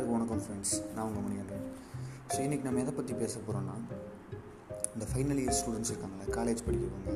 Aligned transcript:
எல்லாருக்கும் 0.00 0.18
வணக்கம் 0.18 0.42
ஃப்ரெண்ட்ஸ் 0.44 0.74
நான் 0.94 1.06
உங்கள் 1.06 1.24
மணிகண்டன் 1.24 1.64
ஸோ 2.32 2.36
இன்றைக்கி 2.44 2.64
நம்ம 2.66 2.80
எதை 2.82 2.92
பற்றி 2.98 3.14
பேச 3.22 3.34
போகிறோன்னா 3.46 3.74
இந்த 4.94 5.06
ஃபைனல் 5.10 5.40
இயர் 5.42 5.56
ஸ்டூடெண்ட்ஸ் 5.58 5.90
இருக்காங்களே 5.92 6.26
காலேஜ் 6.36 6.60
படிக்கிறவங்க 6.66 7.10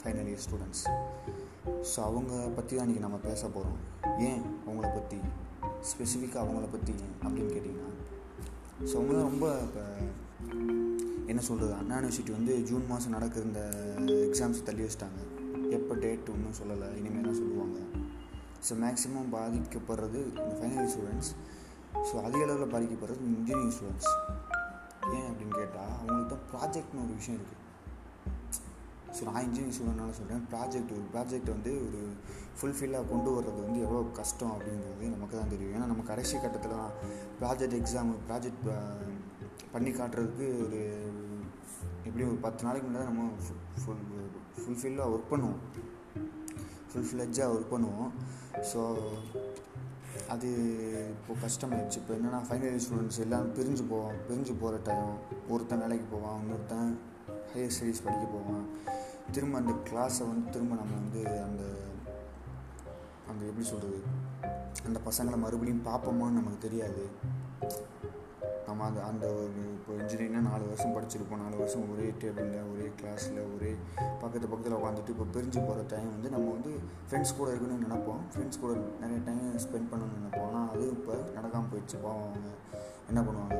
ஃபைனல் 0.00 0.28
இயர் 0.30 0.42
ஸ்டூடெண்ட்ஸ் 0.46 0.82
ஸோ 1.90 1.98
அவங்க 2.08 2.32
பற்றி 2.56 2.72
தான் 2.76 2.84
இன்றைக்கி 2.86 3.04
நம்ம 3.04 3.18
பேச 3.28 3.42
போகிறோம் 3.46 3.78
ஏன் 4.28 4.42
அவங்கள 4.66 4.88
பற்றி 4.96 5.20
ஸ்பெசிஃபிக்காக 5.90 6.42
அவங்கள 6.44 6.68
பற்றி 6.74 6.94
அப்படின்னு 7.24 7.54
கேட்டிங்கன்னா 7.54 7.92
ஸோ 8.88 8.92
அவங்க 8.98 9.14
தான் 9.18 9.28
ரொம்ப 9.30 9.46
இப்போ 9.66 9.84
என்ன 11.26 11.40
சொல்கிறது 11.48 11.72
அண்ணா 11.80 11.96
யூனிவர்சிட்டி 12.00 12.34
வந்து 12.38 12.56
ஜூன் 12.70 12.86
மாதம் 12.88 13.16
நடக்கிற 13.16 13.44
இந்த 13.44 13.62
எக்ஸாம்ஸ் 14.26 14.66
தள்ளி 14.68 14.84
வச்சிட்டாங்க. 14.86 15.20
எப்போ 15.78 15.94
டேட் 16.04 16.30
ஒன்றும் 16.34 16.58
சொல்லலை. 16.60 16.90
இனிமேல் 17.00 17.28
தான் 17.30 17.40
சொல்லுவாங்க. 17.42 17.78
ஸோ 18.66 18.72
மேக்ஸிமம் 18.84 19.32
பாதிக்கப்படுறது 19.36 20.20
இந்த 20.40 20.52
ஃபைனல் 20.58 20.80
இயர் 20.80 20.92
ஸ்டூடெண்ட்ஸ் 20.94 21.32
ஸோ 22.08 22.14
அதிக 22.26 22.42
அளவில் 22.46 22.72
பாதிக்கப்படுறது 22.74 23.24
இன்ஜினியரிங் 23.30 23.74
ஸ்டூடெண்ட்ஸ் 23.76 24.12
ஏன் 25.16 25.28
அப்படின்னு 25.30 25.54
கேட்டால் 25.60 25.94
அவங்களுக்கு 25.98 26.30
தான் 26.34 26.46
ப்ராஜெக்ட்னு 26.52 27.02
ஒரு 27.06 27.14
விஷயம் 27.20 27.38
இருக்குது 27.38 27.58
ஸோ 29.16 29.22
நான் 29.28 29.44
இன்ஜினியரிங் 29.46 29.76
ஸ்டூடெண்ட்னால 29.76 30.14
சொல்கிறேன் 30.18 30.44
ப்ராஜெக்ட் 30.52 30.92
ஒரு 30.96 31.06
ப்ராஜெக்ட் 31.14 31.50
வந்து 31.54 31.72
ஒரு 31.86 32.00
ஃபுல்ஃபில்லாக 32.58 33.08
கொண்டு 33.12 33.30
வர்றது 33.36 33.60
வந்து 33.66 33.80
எவ்வளோ 33.86 34.00
கஷ்டம் 34.20 34.52
அப்படிங்கிறது 34.54 35.14
நமக்கு 35.14 35.36
தான் 35.36 35.52
தெரியும். 35.52 35.74
ஏன்னா 35.76 35.86
நம்ம 35.92 36.02
கடைசி 36.10 36.34
கட்டத்தில் 36.44 36.76
தான் 36.82 36.94
ப்ராஜெக்ட் 37.40 37.76
எக்ஸாம் 37.80 38.10
ப்ராஜெக்ட் 38.28 38.68
பண்ணி 39.72 39.90
காட்டுறதுக்கு 39.98 40.46
ஒரு 40.64 40.80
எப்படியும் 42.06 42.30
ஒரு 42.32 42.40
பத்து 42.46 42.64
நாளைக்கு 42.66 42.86
முன்னாடி 42.88 43.08
நம்ம 43.10 43.24
ஃபுல் 43.82 44.04
ஃபுல்ஃபில்லாக 44.60 45.12
ஒர்க் 45.14 45.32
பண்ணுவோம். 45.32 45.60
ஃபுல் 46.90 47.08
ஃப்ளெட்ஜாக 47.10 47.54
ஒர்க் 47.56 47.72
பண்ணுவோம். 47.74 48.12
ஸோ 48.70 48.80
அது 50.32 50.48
இப்போ 51.12 51.32
கஷ்டமாயிடுச்சு. 51.44 51.98
இப்போ 52.00 52.12
என்னென்னா 52.16 52.40
ஃபைனல் 52.48 52.70
இயர் 52.72 52.82
ஸ்டூடெண்ட்ஸ் 52.84 53.22
எல்லாம் 53.24 53.46
பிரிஞ்சு 53.56 53.84
போவோம் 53.92 54.18
பிரிஞ்சு 54.26 54.52
போகிற 54.60 54.76
டைம் 54.88 55.08
ஒருத்தன் 55.52 55.82
வேலைக்கு 55.84 56.06
போவான் 56.12 56.36
இன்னொருத்தன் 56.42 56.90
ஹையர் 57.52 57.74
ஸ்டடீஸ் 57.76 58.04
படிக்க 58.06 58.26
போவான். 58.34 58.64
திரும்ப 59.34 59.58
அந்த 59.62 59.74
கிளாஸை 59.88 60.24
வந்து 60.30 60.52
திரும்ப 60.54 60.78
நம்ம 60.80 60.94
வந்து 61.00 61.22
அந்த 61.46 61.62
அந்த 63.30 63.42
எப்படி 63.50 63.66
சொல்கிறது 63.72 63.98
அந்த 64.88 64.98
பசங்களை 65.08 65.38
மறுபடியும் 65.44 65.86
பார்ப்போமான்னு 65.90 66.38
நமக்கு 66.40 66.64
தெரியாது. 66.66 67.04
நம்ம 68.80 68.92
அந்த 68.92 69.02
அந்த 69.08 69.26
ஒரு 69.38 69.62
இப்போ 69.76 69.90
இன்ஜினியரிங்னா 70.00 70.40
நாலு 70.50 70.64
வருஷம் 70.68 70.92
படிச்சிருப்போம். 70.94 71.40
நாலு 71.42 71.56
வருஷம் 71.60 71.82
ஒரே 71.92 72.06
டேபிளில் 72.20 72.68
ஒரே 72.72 72.86
கிளாஸில் 73.00 73.40
ஒரே 73.54 73.72
பக்கத்து 74.22 74.46
பக்கத்தில் 74.52 74.76
உட்காந்துட்டு 74.76 75.12
இப்போ 75.14 75.26
பிரிஞ்சு 75.34 75.58
போகிற 75.66 75.82
டைம் 75.90 76.06
வந்து 76.14 76.28
நம்ம 76.34 76.46
வந்து 76.54 76.70
ஃப்ரெண்ட்ஸ் 77.08 77.34
கூட 77.38 77.48
இருக்கணும்னு 77.54 77.84
நினைப்போம். 77.86 78.22
ஃப்ரெண்ட்ஸ் 78.32 78.60
கூட 78.62 78.72
நிறைய 79.02 79.18
டைம் 79.26 79.42
ஸ்பெண்ட் 79.64 79.90
பண்ணணும்னு 79.90 80.20
நினைப்போம். 80.20 80.46
ஆனால் 80.50 80.70
அது 80.74 80.84
இப்போ 80.96 81.16
நடக்காமல் 81.36 81.68
போயிடுச்சு. 81.72 81.98
பாவம் 82.04 82.22
அவங்க 82.22 82.52
என்ன 83.10 83.22
பண்ணுவாங்க? 83.26 83.58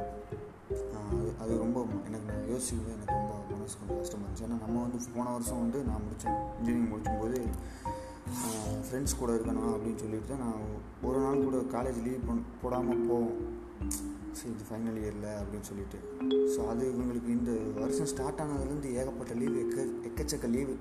அது 1.01 1.27
அது 1.43 1.53
ரொம்ப 1.65 1.83
எனக்கு 2.09 2.27
நான் 2.31 2.49
யோசிக்கவே 2.53 2.95
எனக்கு 2.97 3.19
ரொம்ப 3.19 3.35
மனசு 3.53 3.77
கொஞ்சம் 3.81 4.01
கஷ்டமாக 4.03 4.25
இருந்துச்சு. 4.27 4.47
ஏன்னா 4.49 4.59
நம்ம 4.65 4.77
வந்து 4.87 5.01
போன 5.17 5.27
வருஷம் 5.37 5.63
வந்து 5.65 5.81
நான் 5.91 6.03
முடித்தேன் 6.07 6.39
இன்ஜினியரிங் 6.59 6.91
முடிக்கும்போது 6.93 7.41
ஃப்ரெண்ட்ஸ் 8.87 9.19
கூட 9.21 9.31
இருக்கணும் 9.37 9.69
அப்படின்னு 9.75 10.03
சொல்லிட்டு 10.05 10.33
தான் 10.33 10.43
நான் 10.47 10.65
ஒரு 11.11 11.21
நாள் 11.27 11.45
கூட 11.49 11.61
காலேஜ் 11.77 12.01
லீவ் 12.09 12.27
பண் 12.31 12.43
போடாமல் 12.65 13.07
போவோம். 13.11 13.37
சரி 14.39 14.51
இது 14.55 14.65
ஃபைனல் 14.69 14.99
இயரில் 15.03 15.29
அப்படின்னு 15.41 15.69
சொல்லிட்டு. 15.71 15.99
ஸோ 16.53 16.61
அது 16.73 16.83
இவங்களுக்கு 16.93 17.31
இந்த 17.39 17.53
வருஷம் 17.81 18.11
ஸ்டார்ட் 18.13 18.41
ஆனதுலேருந்து 18.43 18.91
ஏகப்பட்ட 19.01 19.35
லீவு 19.41 19.59
எக்க 19.65 19.79
எக்கச்சக்க 20.09 20.49
லீவு 20.57 20.75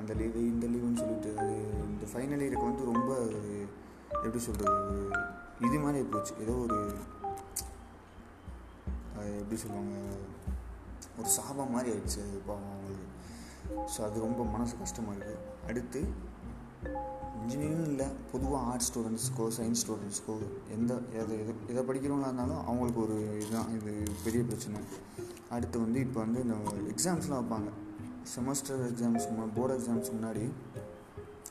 அந்த 0.00 0.12
லீவு 0.20 0.40
இந்த 0.52 0.66
லீவுன்னு 0.72 1.00
சொல்லிட்டு 1.02 1.30
அது 1.42 1.54
இந்த 1.92 2.06
ஃபைனல் 2.12 2.42
இயருக்கு 2.44 2.70
வந்து 2.70 2.90
ரொம்ப 2.92 3.10
ஒரு 3.26 3.40
எப்படி 4.24 4.40
சொல்கிறது 4.44 4.74
ஒரு 4.82 5.00
இது 5.66 5.78
மாதிரி 5.84 6.04
போச்சு. 6.12 6.32
ஏதோ 6.44 6.54
ஒரு 6.66 6.78
எப்படி 9.40 9.56
சொல்லுவாங்க 9.62 9.94
ஒரு 11.20 11.28
சாபம் 11.36 11.72
மாதிரி 11.74 11.88
ஆயிடுச்சு 11.92 12.20
அது 12.26 12.38
பாவம் 12.48 12.72
அவங்களுக்கு. 12.74 13.06
ஸோ 13.94 13.98
அது 14.08 14.26
ரொம்ப 14.26 14.42
மனசு 14.54 14.74
கஷ்டமாக 14.82 15.16
இருக்குது 15.16 15.38
அடுத்து 15.70 16.00
இன்ஜினியரிங் 17.42 17.88
இல்லை 17.92 18.06
பொதுவாக 18.32 18.62
ஆர்ட்ஸ் 18.70 18.88
ஸ்டூடெண்ட்ஸ்க்கோ 18.90 19.46
சயின்ஸ் 19.58 19.82
ஸ்டூடெண்ட்ஸ்க்கோ 19.82 20.34
எந்த 20.76 20.92
எதை 21.20 21.34
எது 21.42 21.52
எதை 21.72 21.82
படிக்கிறவங்களா 21.88 22.30
இருந்தாலும் 22.30 22.62
அவங்களுக்கு 22.68 23.00
ஒரு 23.06 23.18
இதுதான் 23.40 23.70
இது 23.78 23.92
பெரிய 24.24 24.42
பிரச்சனை. 24.50 24.80
அடுத்து 25.56 25.76
வந்து 25.84 26.00
இப்போ 26.06 26.18
வந்து 26.24 26.40
இந்த 26.46 26.56
எக்ஸாம்ஸ்லாம் 26.94 27.40
வைப்பாங்க. 27.42 27.70
செமஸ்டர் 28.34 28.82
எக்ஸாம்ஸ் 28.90 29.28
போர்டு 29.58 29.76
எக்ஸாம்ஸ் 29.78 30.14
முன்னாடி 30.16 30.44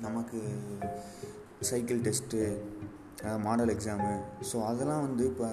நமக்கு 0.07 0.39
cycle 1.69 2.03
test 2.07 2.41
model 3.45 3.71
exam 3.73 4.09
so 4.49 4.57
அதெல்லாம் 4.71 5.05
வந்து 5.05 5.23
இப்போ 5.29 5.47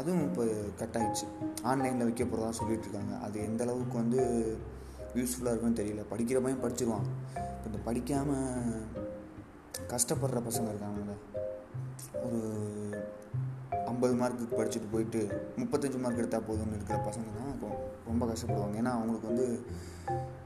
அதுவும் 0.00 0.24
இப்போ 0.26 0.44
கட் 0.80 0.96
ஆகிடுச்சு 0.98 1.26
ஆன்லைனில் 1.70 2.06
வைக்க 2.08 2.24
போகிறதா 2.24 2.50
சொல்லிகிட்ருக்காங்க 2.58 3.14
அது 3.26 3.36
எந்த 3.48 3.64
அளவுக்கு 3.66 3.96
வந்து 4.02 4.20
யூஸ்ஃபுல்லாக 5.18 5.52
இருக்குன்னு 5.52 5.80
தெரியல. 5.80 6.02
படிக்கிற 6.10 6.40
பையன் 6.44 6.62
படிச்சிருவான். 6.64 7.06
இப்போ 7.54 7.66
இந்த 7.70 7.80
படிக்காமல் 7.86 8.84
கஷ்டப்படுற 9.78 10.40
பசங்க 10.48 10.68
இருக்காங்கல்ல. 10.72 11.14
ஒரு 12.24 12.40
ஐம்பது 13.86 14.14
மார்க்குக்கு 14.14 14.58
படிச்சுட்டு 14.62 14.92
போயிட்டு 14.92 15.40
முப்பத்தஞ்சு 15.56 15.98
மார்க் 15.98 16.18
எடுத்தால் 16.18 16.48
போதும்னு 16.48 16.76
இருக்கிற 16.76 16.98
பசங்க 16.98 17.28
தான் 17.36 17.78
ரொம்ப 18.06 18.26
கஷ்டப்படுவாங்க. 18.26 18.76
ஏன்னா 18.76 18.92
அவங்களுக்கு 18.96 19.26
வந்து 19.26 19.64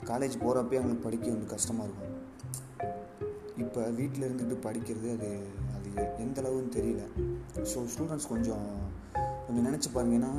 காலேஜ் 0.04 0.42
போகிறப்பே 0.44 0.78
அவங்களுக்கு 0.78 1.04
படிக்க 1.04 1.28
வந்து 1.28 1.46
கஷ்டமாக 1.46 1.88
இருக்கும். 1.88 2.10
இப்போ 3.56 3.80
வீட்டில் 3.88 4.26
இருந்துட்டு 4.30 4.56
படிக்கிறது 4.68 5.08
அது 5.16 5.46
அது 5.76 5.90
எந்த 6.18 6.42
அளவுன்னு 6.42 6.76
தெரியல. 6.76 7.02
ஸோ 7.62 7.86
ஸ்டூடெண்ட்ஸ் 7.94 8.28
கொஞ்சம் 8.28 8.83
கொஞ்சம் 9.46 9.66
நினச்சி 9.68 9.88
பாருங்க 9.94 10.14
ஏன்னா 10.18 10.32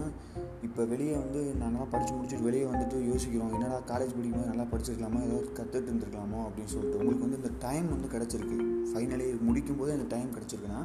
இப்போ 0.68 0.84
வெளியே 0.92 1.16
வந்து 1.24 1.42
நாங்களாம் 1.62 1.92
படித்து 1.94 2.14
முடிச்சுட்டு 2.16 2.48
வெளியே 2.48 2.66
வந்துட்டு 2.72 2.98
யோசிக்கிறோம் 3.10 3.54
என்னடா 3.58 3.78
காலேஜ் 3.92 4.16
படிக்கும்போது 4.16 4.52
நல்லா 4.52 4.66
படிச்சிருக்கலாமா? 4.72 5.20
ஏதாவது 5.28 5.50
கற்றுட்டு 5.60 5.90
இருந்துருக்கலாமோ? 5.92 6.40
அப்படின்னு 6.48 6.72
சொல்லிட்டு 6.74 7.00
உங்களுக்கு 7.02 7.26
வந்து 7.26 7.40
இந்த 7.42 7.52
டைம் 7.66 7.88
வந்து 7.96 8.10
கிடச்சிருக்கு. 8.16 8.58
ஃபைனலி 8.92 9.28
முடிக்கும் 9.48 9.80
போது 9.82 9.92
அந்த 9.98 10.08
டைம் 10.16 10.30
கிடச்சிருக்குன்னா 10.38 10.82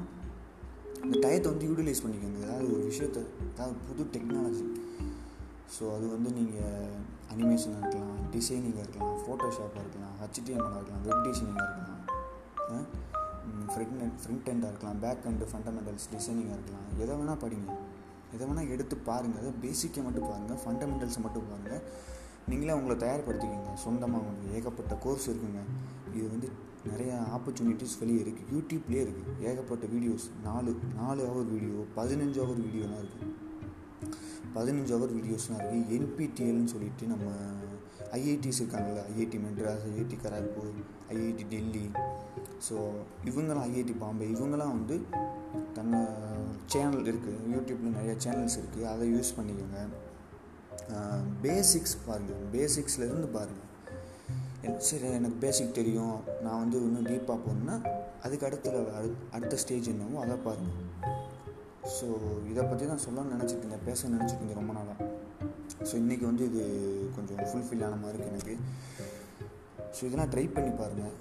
இந்த 1.05 1.15
டயத்தை 1.25 1.49
வந்து 1.53 1.69
யூட்டிலைஸ் 1.69 2.03
பண்ணிக்கோங்க. 2.05 2.41
ஏதாவது 2.47 2.67
ஒரு 2.75 2.83
விஷயத்தை 2.91 3.23
ஏதாவது 3.53 3.77
புது 3.89 4.05
டெக்னாலஜி 4.17 4.67
ஸோ 5.75 5.85
அது 5.97 6.07
வந்து 6.15 6.31
நீங்கள் 6.39 6.95
அனிமேஷனாக 7.33 7.81
இருக்கலாம் 7.83 8.17
டிசைனிங்காக 8.35 8.85
இருக்கலாம் 8.85 9.17
ஃபோட்டோஷாப்பாக 9.25 9.83
இருக்கலாம் 9.85 10.15
ஹச்டிஎம்எல்லாக 10.23 10.81
இருக்கலாம் 10.81 11.05
வெப் 11.09 11.23
டிசைனிங்காக 11.29 11.69
இருக்கலாம். 11.69 12.03
ஃப்ரண்ட் 13.73 14.15
ஃப்ரண்ட் 14.23 14.49
எண்டாக 14.53 14.71
இருக்கலாம் 14.73 15.01
பேக் 15.05 15.27
அண்டு 15.31 15.47
ஃபண்டமெண்டல்ஸ் 15.53 16.07
டிசைனிங்காக 16.15 16.57
இருக்கலாம். 16.59 16.87
எதை 17.03 17.13
வேணால் 17.19 17.41
படிங்க. 17.45 17.77
எதை 18.35 18.43
வேணால் 18.49 18.73
எடுத்து 18.75 18.97
பாருங்கள் 19.09 19.43
அதை 19.43 19.53
பேசிக்கை 19.65 20.03
மட்டும் 20.07 20.29
பாருங்கள் 20.31 20.61
ஃபண்டமெண்டல்ஸை 20.63 21.23
மட்டும் 21.27 21.49
பாருங்கள் 21.51 21.83
நீங்களே 22.51 22.77
உங்களை 22.79 22.97
தயார்படுத்திக்கோங்க 23.05 23.73
சொந்தமாக 23.85 24.21
உங்களுக்கு 24.23 24.55
ஏகப்பட்ட 24.59 24.95
கோர்ஸ் 25.05 25.27
இருக்குங்க. 25.31 25.61
இது 26.15 26.27
வந்து 26.35 26.49
நிறைய 26.91 27.11
ஆப்பர்ச்சுனிட்டிஸ் 27.37 27.99
வெளியே 28.01 28.21
இருக்குது 28.25 28.51
யூடியூப்லேயே 28.55 29.03
இருக்குது 29.07 29.35
ஏகப்பட்ட 29.49 29.85
வீடியோஸ் 29.95 30.27
நாலு 30.47 30.71
நாலு 31.01 31.23
ஹவர் 31.31 31.49
வீடியோ 31.55 31.81
பதினஞ்சு 31.99 32.41
ஹவர் 32.43 32.63
வீடியோலாம் 32.67 33.03
இருக்குது 33.05 33.29
பதினஞ்சு 34.55 34.93
ஹவர் 34.97 35.13
வீடியோஸ்லாம் 35.17 35.61
இருக்குது 35.61 35.95
என்பிடிஎல்னு 35.99 36.73
சொல்லிட்டு 36.75 37.07
நம்ம 37.13 37.27
ஐஐடிஸ் 38.19 38.61
இருக்காங்கல்ல. 38.63 39.03
IIT 39.13 39.39
Madras 39.45 39.85
IIT 39.91 40.17
Kharagpur 40.25 40.71
IIT 41.15 41.45
Delhi 41.53 41.85
so 42.67 42.77
இவங்களாம் 43.31 43.67
ஐஐடி 43.69 43.95
பாம்பே 44.03 44.27
இவங்களாம் 44.35 44.75
வந்து 44.77 44.97
தன்னை 45.77 46.01
சேனல் 46.73 47.09
இருக்குது 47.11 47.47
யூடியூப்பில் 47.55 47.97
நிறைய 47.97 48.15
சேனல்ஸ் 48.25 48.59
இருக்குது 48.61 48.89
அதை 48.93 49.07
யூஸ் 49.15 49.37
பண்ணிக்கோங்க. 49.39 49.81
பேசிக்ஸ் 51.47 51.97
பாருங்கள் 52.07 52.45
பேசிக்ஸ்லேருந்து 52.55 53.31
பாருங்கள் 53.37 53.67
சரி 54.89 55.09
எனக்கு 55.19 55.37
பேசிக் 55.45 55.77
தெரியும். 55.79 56.17
நான் 56.45 56.61
வந்து 56.63 56.77
இன்னும் 56.87 57.07
டீப்பாக 57.07 57.39
போகணுன்னா 57.45 57.77
அதுக்கு 58.23 58.47
அடுத்த 58.47 58.71
அடுத்த 59.37 59.57
ஸ்டேஜ் 59.63 59.89
என்னவோ 59.89 60.19
அதை 60.25 60.37
பாருங்கள் 60.47 60.87
ஸோ 61.97 62.07
இதை 62.51 62.63
பற்றி 62.65 62.85
தான் 62.87 63.03
சொல்லணும்னு 63.05 63.35
நினச்சிட்டு 63.37 63.63
இருந்தேன் 63.65 63.87
பேச 63.89 64.09
நினச்சிட்டு 64.09 64.41
இருந்தேன் 64.41 64.61
ரொம்ப 64.61 64.73
நாளாக 64.79 65.07
ஸோ 65.89 65.95
இன்றைக்கி 66.03 66.25
வந்து 66.31 66.45
இது 66.51 66.63
கொஞ்சம் 67.17 67.41
ஃபுல்ஃபில் 67.51 67.85
ஆன 67.87 67.99
மாதிரி 68.03 68.19
இருக்குது 68.19 68.35
எனக்கு. 68.35 68.57
ஸோ 69.97 70.01
இதெல்லாம் 70.09 70.33
ட்ரை 70.35 70.45
பண்ணி 70.57 70.73
பாருங்கள் 70.83 71.17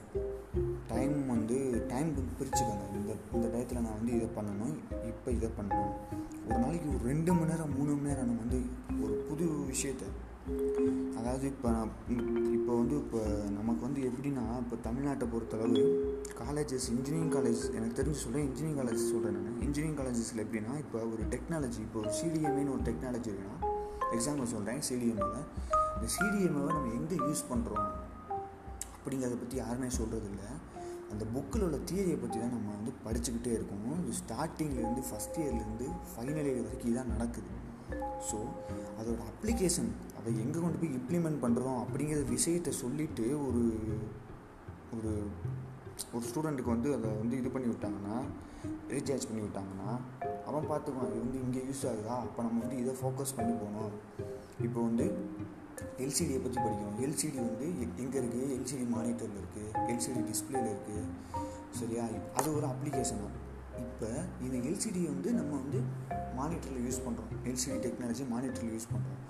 டைம் 0.89 1.17
வந்து 1.27 1.57
டைம் 1.87 2.09
பிரிச்சுக்கோங்க. 2.37 2.85
இந்த 2.95 3.11
இந்த 3.35 3.45
டயத்தில் 3.47 3.83
நான் 3.83 3.97
வந்து 3.97 4.13
இதை 4.15 4.27
பண்ணணும் 4.37 4.75
இப்போ 5.11 5.29
இதை 5.31 5.49
பண்ணணும். 5.57 5.93
ஒரு 6.45 6.57
நாளைக்கு 6.59 6.89
ஒரு 6.89 7.03
ரெண்டு 7.03 7.31
மணி 7.33 7.51
நேரம் 7.51 7.73
மூணு 7.77 7.91
மணி 7.93 8.09
நேரம் 8.09 8.29
நம்ம 8.29 8.41
வந்து 8.45 8.59
ஒரு 9.03 9.13
புது 9.27 9.45
விஷயத்த 9.69 10.05
அதாவது 11.19 11.45
இப்போ 11.47 11.67
நான் 11.69 11.89
இப்போ 12.57 12.71
வந்து 12.77 12.95
இப்போ 13.01 13.19
நமக்கு 13.57 13.81
வந்து 13.87 14.01
எப்படின்னா 14.07 14.43
இப்போ 14.61 14.75
தமிழ்நாட்டை 14.85 15.25
பொறுத்தளவு 15.33 15.81
காலேஜஸ் 16.39 16.87
இன்ஜினியரிங் 16.93 17.33
காலேஜ் 17.35 17.61
எனக்கு 17.77 17.97
தெரிஞ்சு 17.99 18.21
சொல்கிறேன் 18.23 18.47
இன்ஜினியரிங் 18.47 18.79
காலேஜ் 18.81 19.03
சொல்கிறேன் 19.11 19.35
நான். 19.39 19.59
இன்ஜினியரிங் 19.61 19.99
காலேஜஸில் 19.99 20.43
எப்படின்னா 20.45 20.73
இப்போ 20.83 20.99
ஒரு 21.11 21.25
டெக்னாலஜி 21.33 21.81
இப்போ 21.85 21.99
ஒரு 22.03 22.11
சிடிஎம்ஏன்னு 22.19 22.73
ஒரு 22.75 22.85
டெக்னாலஜி 22.89 23.31
இருக்குன்னா 23.31 23.57
எக்ஸாம்பிள் 24.17 24.53
சொல்கிறேன் 24.55 24.81
சிடிஎம்ஏவில் 24.89 25.45
இந்த 25.95 26.07
சிடிஎம்ஏவை 26.15 26.71
நம்ம 26.71 26.93
எங்கே 26.99 27.19
யூஸ் 27.25 27.43
பண்ணுறோம் 27.51 27.87
அப்படிங்கிறத 28.95 29.37
பற்றி 29.37 29.57
யாருமே 29.57 29.89
சொல்கிறது 29.95 30.29
இல்லை 30.31 30.49
அந்த 31.11 31.23
புக்கில் 31.35 31.65
உள்ள 31.67 31.77
தியரியை 31.89 32.17
பற்றி 32.23 32.37
தான் 32.39 32.55
நம்ம 32.55 32.73
வந்து 32.77 32.91
படிச்சுக்கிட்டே 33.05 33.51
இருக்கோம். 33.57 33.85
இது 34.01 34.13
ஸ்டார்டிங்லேருந்து 34.21 35.03
ஃபஸ்ட் 35.09 35.39
இயர்லேருந்து 35.43 35.87
ஃபைனல் 36.11 36.49
இயர் 36.51 36.65
வரைக்கும் 36.67 36.91
இதான் 36.91 37.13
நடக்குது. 37.15 37.51
ஸோ 38.27 38.37
அதோட 38.99 39.19
அப்ளிகேஷன் 39.31 39.89
அதை 40.17 40.31
எங்கே 40.43 40.59
கொண்டு 40.63 40.79
போய் 40.81 40.95
இம்ப்ளிமெண்ட் 40.99 41.39
பண்ணுறோம் 41.43 41.79
அப்படிங்கிற 41.83 42.19
விஷயத்தை 42.35 42.71
சொல்லிவிட்டு 42.83 43.25
ஒரு 43.47 43.63
ஒரு 44.95 45.11
ஒரு 46.15 46.23
ஸ்டூடெண்ட்டுக்கு 46.27 46.75
வந்து 46.75 46.89
அதை 46.97 47.07
வந்து 47.21 47.35
இது 47.41 47.49
பண்ணி 47.53 47.67
விட்டாங்கன்னா 47.71 48.17
ரீசார்ஜ் 48.93 49.27
பண்ணி 49.29 49.41
விட்டாங்கன்னா 49.45 49.89
அவன் 50.49 50.69
பார்த்துக்குவான் 50.71 51.09
இது 51.11 51.23
வந்து 51.25 51.39
இங்கே 51.45 51.61
யூஸ் 51.69 51.83
ஆகுதா? 51.89 52.13
அப்போ 52.25 52.43
நம்ம 52.47 52.61
வந்து 52.63 52.77
இதை 52.83 52.93
ஃபோக்கஸ் 53.01 53.35
பண்ணி 53.37 53.53
போகணும். 53.61 53.95
இப்போ 54.67 54.79
வந்து 54.87 55.05
எல்சிடியை 56.03 56.39
பற்றி 56.45 56.57
படிக்கணும். 56.63 56.97
எல்சிடி 57.05 57.39
வந்து 57.47 57.67
எங்கே 58.03 58.17
இருக்குது 58.21 58.47
எல்சிடி 58.57 58.85
மானிட்டரில் 58.95 59.39
இருக்குது 59.41 59.69
எல்சிடி 59.91 60.21
டிஸ்பிளேல 60.31 60.67
இருக்குது 60.73 61.03
சரியா? 61.79 62.05
அது 62.39 62.47
ஒரு 62.57 62.67
அப்ளிகேஷன் 62.73 63.23
தான். 63.25 63.37
இப்போ 63.85 64.07
இந்த 64.45 64.55
எல்சிடி 64.69 65.01
வந்து 65.13 65.29
நம்ம 65.39 65.51
வந்து 65.61 65.79
மானிட்டரில் 66.39 66.83
யூஸ் 66.87 66.99
பண்ணுறோம் 67.05 67.31
எல்சிடி 67.49 67.77
டெக்னாலஜி 67.85 68.23
மானிட்டரில் 68.33 68.73
யூஸ் 68.75 68.89
பண்ணுறோம் 68.93 69.21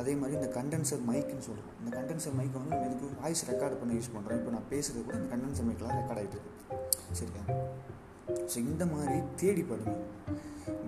அதே 0.00 0.12
மாதிரி 0.20 0.34
இந்த 0.38 0.48
கண்டென்சர் 0.56 1.02
மைக்குன்னு 1.08 1.44
சொல்கிறோம் 1.48 1.74
இந்த 1.80 1.90
கண்டென்சர் 1.96 2.36
மைக்கை 2.38 2.56
வந்து 2.60 2.74
நம்ம 2.74 2.86
இதுக்கு 2.88 3.08
வாய்ஸ் 3.22 3.42
ரெக்கார்ட் 3.50 3.76
பண்ண 3.80 3.98
யூஸ் 3.98 4.12
பண்ணுறோம் 4.14 4.38
இப்போ 4.40 4.52
நான் 4.56 4.68
பேசுகிறது 4.72 5.04
கூட 5.08 5.16
இந்த 5.20 5.28
கண்டென்சர் 5.34 5.66
மைக்கெலாம் 5.68 5.98
ரெக்கார்ட் 6.00 6.20
ஆகிட்டு 6.22 6.38
இருக்கு. 6.38 6.52
சரியா? 7.20 7.42
ஸோ 8.52 8.56
இந்த 8.70 8.84
மாதிரி 8.92 9.16
தேடி 9.42 9.64
படுங்க 9.70 9.94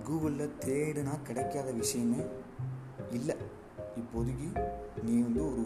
கூகுளில் 0.07 0.53
தேடுனா 0.65 1.13
கிடைக்காத 1.29 1.69
விஷயமே 1.81 2.21
இல்லை. 3.19 3.37
இப்போதைக்கு 3.97 4.49
நீ 5.03 5.21
வந்து 5.21 5.41
ஒரு 5.51 5.63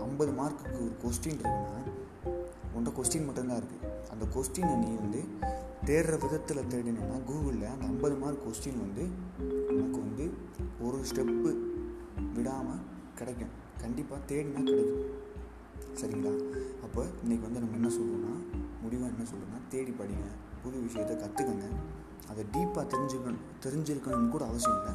ஐம்பது 0.00 0.30
மார்க்குக்கு 0.30 0.76
ஒரு 0.80 0.96
கொஸ்டின் 1.02 1.40
இருக்குன்னா 1.40 1.82
உன்ட்ட 2.76 2.92
கொஸ்டின் 2.98 3.24
மட்டும்தான் 3.24 3.62
இருக்குது 3.62 3.86
அந்த 4.10 4.24
கொஸ்டினை 4.34 4.76
நீ 4.78 4.90
வந்து 4.94 5.24
தேடுற 5.84 6.22
விதத்தில் 6.22 6.68
தேடினா 6.68 7.18
கூகுளில் 7.26 7.70
அந்த 7.70 7.86
ஐம்பது 7.86 8.14
மார்க் 8.14 8.46
கொஸ்டின் 8.46 8.78
வந்து 8.78 9.04
உனக்கு 9.68 9.98
வந்து 10.00 10.30
ஒரு 10.80 10.98
ஸ்டெப்பு 10.98 11.50
விடாமல் 12.34 12.80
கிடைக்கும். 13.14 13.54
கண்டிப்பாக 13.80 14.34
தேடினா 14.34 14.62
கிடைக்கும். 14.62 15.04
சரிங்களா? 16.00 16.32
அப்போ 16.82 17.02
இன்றைக்கி 17.02 17.40
வந்து 17.40 17.60
நம்ம 17.60 17.74
என்ன 17.74 17.88
சொல்கிறோன்னா 17.88 18.34
முடிவாக 18.82 19.12
என்ன 19.16 19.28
சொல்கிறோன்னா 19.30 19.60
தேடி 19.68 19.90
படிங்க. 19.90 20.28
புது 20.62 20.80
விஷயத்தை 20.80 21.16
கற்றுக்கங்க 21.16 21.68
அதை 22.28 22.44
டீப்பாக 22.52 22.86
தெரிஞ்சுக்கணும் 22.94 23.44
தெரிஞ்சிருக்கணும்னு 23.62 24.28
கூட 24.28 24.46
அவசியம் 24.46 24.78
இல்லை. 24.78 24.94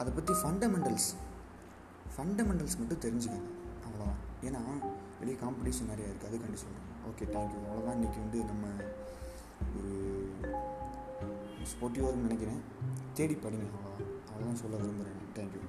அதை 0.00 0.10
பற்றி 0.16 0.32
ஃபண்டமெண்டல்ஸ் 0.42 1.08
ஃபண்டமெண்டல்ஸ் 2.14 2.76
மட்டும் 2.80 3.02
தெரிஞ்சுக்கோங்க. 3.04 3.50
அவ்வளோதான் 3.86 4.20
ஏன்னா 4.46 4.60
வெளியே 5.20 5.36
காம்படிஷன் 5.42 5.90
நிறையா 5.92 6.08
இருக்குது 6.10 6.28
அதுக்காண்டி 6.30 6.58
சொல்கிறேன் 6.64 6.86
ஓகே 7.08 7.24
தேங்க்யூ 7.34 7.60
அவ்வளோதான் 7.68 7.98
இன்றைக்கி 7.98 8.20
வந்து 8.24 8.40
நம்ம 8.50 8.66
ஒரு 9.78 9.92
ஸ்போர்ட்டிவாக 11.72 12.22
நினைக்கிறேன். 12.26 12.60
தேடி 13.18 13.36
படிங்க. 13.44 13.66
அவ்வளோதான் 13.76 14.12
அவ்வளோதான் 14.28 14.62
சொல்ல 14.62 14.76
விரும்புகிறேன் 14.82 15.26
தேங்க்யூ 15.38 15.62